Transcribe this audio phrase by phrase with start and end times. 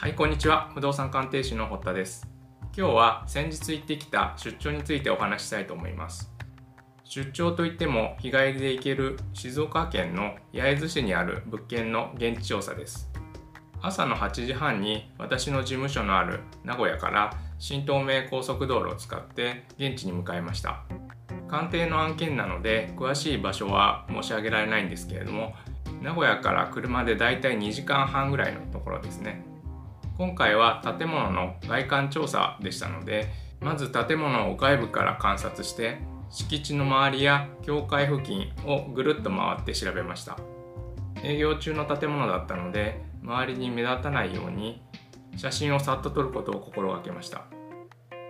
[0.00, 0.70] はいこんにちは。
[0.74, 2.28] 不動産鑑定士の堀田です。
[2.76, 6.32] 今日は先日行ってきた出張についてお話ししたいと思います。
[7.02, 13.10] 出張といっても日帰りで行ける静岡県の焼津市にある物件の現地調査です。
[13.82, 20.84] 朝の8時半に私の事務所のある名古屋から新東名高速道路を使って現地に向かいました。
[21.48, 25.54] 鑑定の案件なので詳しい場所は申し上げられないんですけれども
[26.00, 29.47] 名古屋から車でだいたい2時間半ぐらいのところですね。
[30.18, 33.28] 今回は建物の外観調査でしたので
[33.60, 40.36] まず建物を外部から観察して敷地の周りや境界付近をぐるっと回って調べました。
[41.22, 44.82] 営業中の建物だったので周りに目立たないように
[45.36, 47.44] 写真をさっと撮ることを心がけました。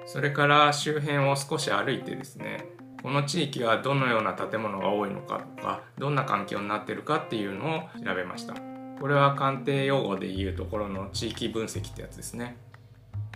[0.07, 2.66] それから周辺を少し歩いてですね
[3.02, 8.77] この地域はどのような建物が多いのかとかどんな環境になってるかっていうのを調べました。
[9.01, 12.57] これは鑑定用語でいうところの地域分析ってやつですね。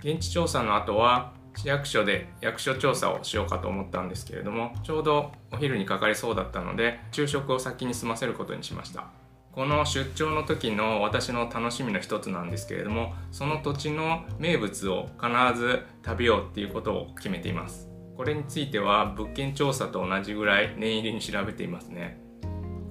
[0.01, 9.07] 現地調査の後は市役所で役所調査をしようかと思ったんですけれどもちょうどお昼にかかりそうだったので昼食を先に済ませることにしました。
[9.53, 17.89] この出張の時の私の楽しみの一つなんですけれどもその土地の名物を必ず食べようっていうことを決めています。
[18.17, 22.22] これについては物件調査と同じぐらい念入りに調べていますね。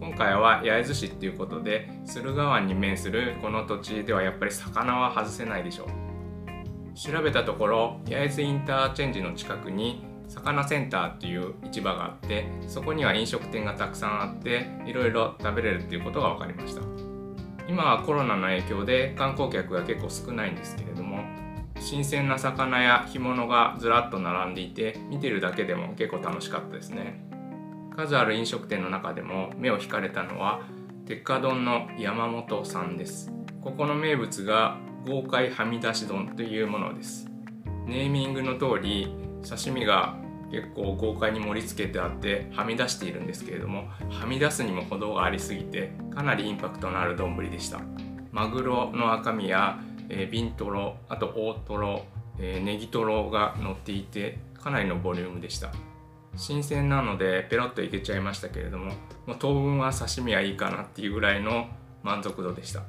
[0.02, 6.98] 今回は焼津市っていうことで駿河湾に面するこの土地ではやっぱり魚は外せないでしょう。
[6.98, 16.82] 調べたところ焼津インターチェンジの近くに魚センターっていう市場があってそこには飲食店がたくさんあっていろいろ食べれるっていうことが分かりました。
[17.68, 21.20] 今はコロナの影響で観光客が結構少ないんですけれども
[21.80, 27.31] 新鮮な魚や干物がずらっと並んでいて見てるだけでも結構楽しかったですね。
[27.96, 30.62] 数ある飲食店の中でも目を引かれたのは
[31.06, 33.32] 鉄火丼の山本さんです。
[33.62, 37.30] ここの名物が豪快はみ出し丼というものです。
[37.86, 39.14] ネーミングの通り
[39.48, 40.16] 刺身が
[40.52, 47.80] 結構豪快に盛り付けてあってはみ出しているんですけれどもはみ出すにも程がありすぎてかなりインパクトのある丼でした。
[48.32, 52.06] マグロの赤身や、えー、ビントロあと大トロ、
[52.40, 55.72] えー、ネギトロが乗っていてかなりのボリュームでした。
[56.36, 58.94] 新鮮なのでペロッといけちゃいましたけれども
[59.26, 61.68] もう当分は刺身はいいかなっていうぐらいの
[62.04, 62.84] 満足度でした。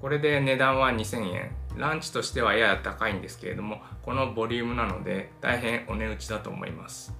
[0.00, 1.50] これで値段は2000円。
[1.76, 7.14] ランチとしてはやや高いんですけれどもこのボリュームなので大変お値打ちだと思います。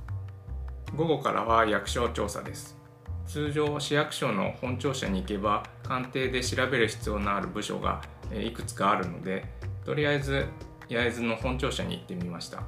[0.94, 2.76] 午後からは役所調査です。
[3.26, 8.00] 通常市役所の本庁舎に行けば官邸で調べる必要のある部署が
[8.32, 9.44] いくつかあるので
[9.84, 10.46] とりあえず
[10.88, 12.62] 焼津の本庁舎に行ってみました。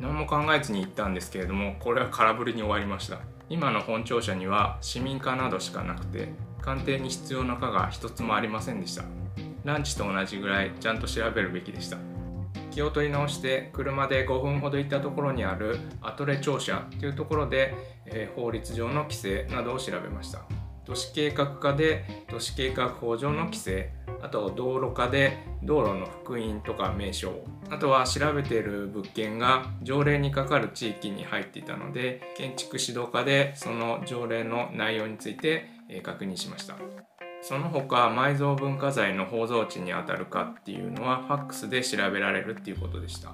[0.00, 3.18] 何も考えずに行ったんですけれどもこれは空振りに終わりました。
[3.50, 6.28] 今の本庁舎には市民課などしかなくて
[6.62, 9.04] 官邸に必要な課が一つもありませんでした。
[9.64, 11.98] ランチと同じぐらいちゃんと調べるべきでした。
[12.70, 17.74] 気を取り直して車で5分ほど行ったところにあるアトレ庁舎というところで、
[18.06, 20.59] えー、法律上の規制などを調べました。
[20.84, 23.92] 都市計画課で都市計画法上の規制
[24.22, 27.32] あと道路課で道路の福音とか名称
[27.70, 35.66] あとは調べている物件が条例にかかる地域に入っていたので建築指導課でその条例の内容について
[36.02, 36.76] 確認しました。
[37.42, 43.32] その他埋蔵文化財の包蔵地にあたるかっていうのはファックスで調べられるっていうことでした。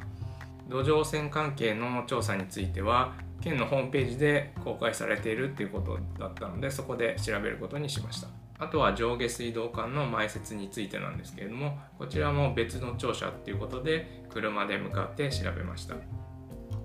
[0.69, 8.29] 土壌線関係の調査については県のホームページで公開されているっていうことだったのでそこで調べることにしました。
[8.59, 15.95] あとは上下水道管の埋設についてなんですけれどもこちらも別の庁舎っていうことで車で向かって調べました。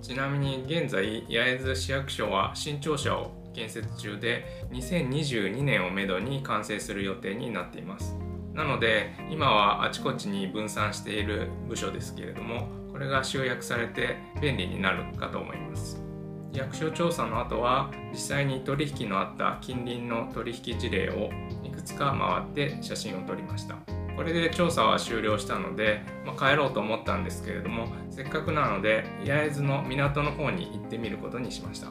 [0.01, 8.17] ちなみに現在焼津市役所は新庁舎を建設中で2022年をめどに完成する予定になっています。
[8.53, 16.10] なので今はあちこちに分散している部署ですけれどもこれが集約されて便利になるかと思います。
[16.53, 21.29] 役所調査の後は実際に取引のあった近隣の取引事例を
[21.65, 22.15] いくつか
[22.55, 23.77] 回って写真を撮りました。
[24.15, 31.87] これで調査は終了したので、まあ、帰ろうと思ったんですけれどもせっかくなので焼津の港の方に行ってみることにしました。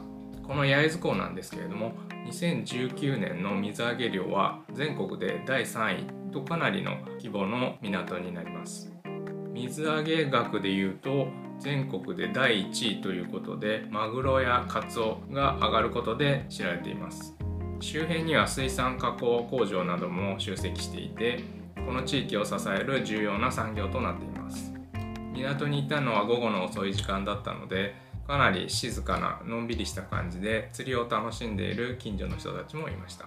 [0.46, 1.92] この焼津港なんですけれども
[2.26, 8.92] 2019年の水揚げ量は全国で第3位とかなりの規模の港になります。
[9.52, 11.28] 水揚げ額でいうと
[11.60, 17.36] 全国で第1位ということでマグロやカツオが上がることで知られています。
[17.80, 21.44] 周辺には水産加工工場なども集積していて
[21.86, 24.72] この地域を支える重要な産業となっています。
[25.32, 27.94] 港にいたのは午後の遅い時間だったので
[28.26, 33.26] かなり静かなのんびりした感じで釣りを楽しんでいる近所の人たちもいました。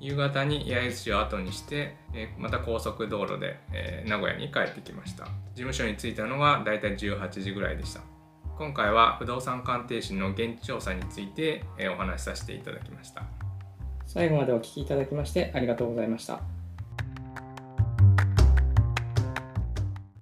[0.00, 5.24] 夕方に八重洲市を後にして、えまた高速道路で、え名古屋に帰ってきました。
[5.24, 8.00] 事務所に着いたのがだいたい18時ぐらいでした。
[8.56, 13.24] 今回は不動産鑑定士の現地調査について、えお話しさせていただきました。
[14.06, 16.59] 最後までお聴きいただきましてありがとうございました。